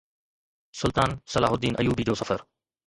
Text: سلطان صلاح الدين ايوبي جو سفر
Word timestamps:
سلطان 0.75 1.19
صلاح 1.25 1.51
الدين 1.51 1.75
ايوبي 1.77 2.03
جو 2.03 2.13
سفر 2.13 2.45